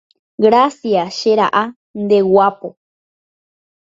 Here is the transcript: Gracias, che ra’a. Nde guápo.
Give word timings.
Gracias, 0.45 1.13
che 1.19 1.33
ra’a. 1.39 1.63
Nde 2.03 2.19
guápo. 2.31 2.69